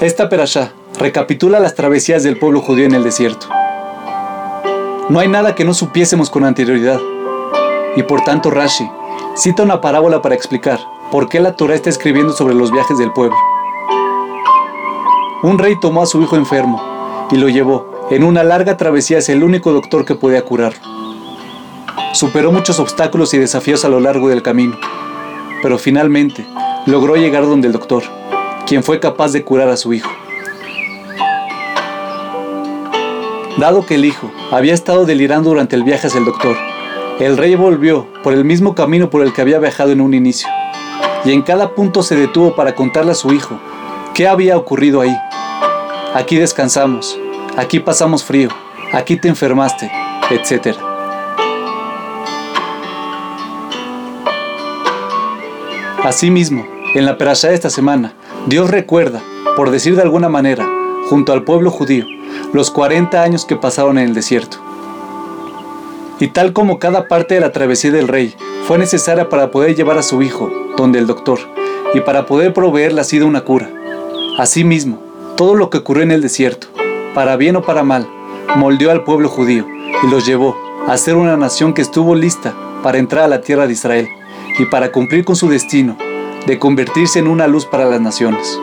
[0.00, 0.70] Esta perashá
[1.00, 3.48] recapitula las travesías del pueblo judío en el desierto.
[5.08, 7.00] No hay nada que no supiésemos con anterioridad,
[7.96, 8.88] y por tanto Rashi
[9.34, 10.78] cita una parábola para explicar
[11.10, 13.36] por qué la Torah está escribiendo sobre los viajes del pueblo.
[15.42, 16.80] Un rey tomó a su hijo enfermo
[17.32, 20.78] y lo llevó en una larga travesía hacia el único doctor que podía curarlo.
[22.12, 24.76] Superó muchos obstáculos y desafíos a lo largo del camino,
[25.60, 26.46] pero finalmente
[26.86, 28.04] logró llegar donde el doctor
[28.68, 30.10] quien fue capaz de curar a su hijo.
[33.56, 36.54] Dado que el hijo había estado delirando durante el viaje hacia el doctor,
[37.18, 40.48] el rey volvió por el mismo camino por el que había viajado en un inicio,
[41.24, 43.58] y en cada punto se detuvo para contarle a su hijo
[44.14, 45.16] qué había ocurrido ahí.
[46.14, 47.18] Aquí descansamos,
[47.56, 48.50] aquí pasamos frío,
[48.92, 49.90] aquí te enfermaste,
[50.30, 50.76] etc.
[56.04, 58.14] Asimismo, en la perashá de esta semana,
[58.48, 59.22] Dios recuerda,
[59.56, 60.66] por decir de alguna manera,
[61.10, 62.06] junto al pueblo judío,
[62.54, 64.56] los 40 años que pasaron en el desierto.
[66.18, 68.34] Y tal como cada parte de la travesía del rey
[68.66, 71.40] fue necesaria para poder llevar a su hijo donde el doctor
[71.92, 73.70] y para poder proveerle así de una cura.
[74.38, 75.02] Asimismo,
[75.36, 76.68] todo lo que ocurrió en el desierto,
[77.14, 78.08] para bien o para mal,
[78.56, 79.66] moldeó al pueblo judío
[80.02, 83.66] y los llevó a ser una nación que estuvo lista para entrar a la tierra
[83.66, 84.08] de Israel
[84.58, 85.98] y para cumplir con su destino
[86.48, 88.58] de convertirse en una luz para las naciones.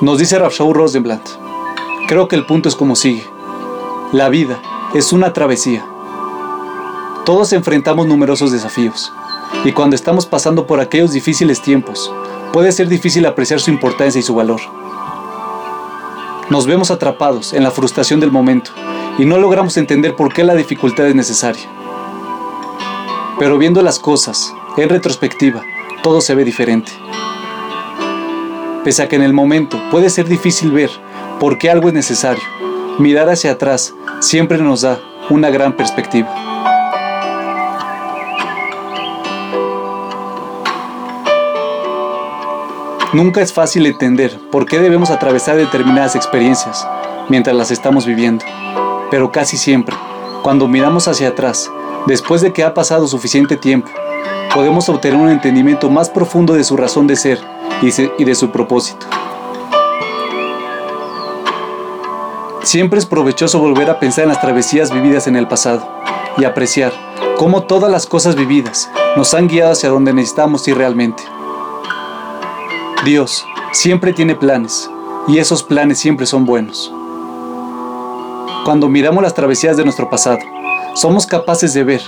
[0.00, 1.24] Nos dice Rafshau Rosenblatt,
[2.08, 3.24] creo que el punto es como sigue.
[4.12, 4.60] La vida
[4.94, 5.86] es una travesía.
[7.24, 9.12] Todos enfrentamos numerosos desafíos,
[9.64, 12.12] y cuando estamos pasando por aquellos difíciles tiempos,
[12.52, 14.60] puede ser difícil apreciar su importancia y su valor.
[16.50, 18.72] Nos vemos atrapados en la frustración del momento
[19.18, 21.62] y no logramos entender por qué la dificultad es necesaria.
[23.38, 25.62] Pero viendo las cosas en retrospectiva,
[26.02, 26.90] todo se ve diferente.
[28.82, 30.90] Pese a que en el momento puede ser difícil ver
[31.40, 32.42] por qué algo es necesario,
[32.98, 34.98] mirar hacia atrás siempre nos da
[35.30, 36.28] una gran perspectiva.
[43.12, 46.86] Nunca es fácil entender por qué debemos atravesar determinadas experiencias
[47.28, 48.44] mientras las estamos viviendo
[49.14, 49.94] pero casi siempre,
[50.42, 51.70] cuando miramos hacia atrás,
[52.04, 53.88] después de que ha pasado suficiente tiempo,
[54.52, 57.38] podemos obtener un entendimiento más profundo de su razón de ser
[57.80, 59.06] y de su propósito.
[62.64, 65.88] Siempre es provechoso volver a pensar en las travesías vividas en el pasado
[66.36, 66.92] y apreciar
[67.36, 71.22] cómo todas las cosas vividas nos han guiado hacia donde necesitamos ir realmente.
[73.04, 74.90] Dios siempre tiene planes
[75.28, 76.92] y esos planes siempre son buenos.
[78.64, 80.38] Cuando miramos las travesías de nuestro pasado,
[80.94, 82.00] somos capaces de ver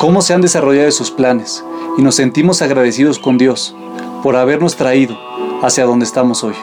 [0.00, 1.64] cómo se han desarrollado sus planes
[1.96, 3.72] y nos sentimos agradecidos con Dios
[4.20, 5.16] por habernos traído
[5.62, 6.56] hacia donde estamos hoy.